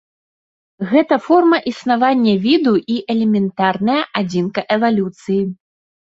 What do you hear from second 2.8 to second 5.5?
і элементарная адзінка эвалюцыі.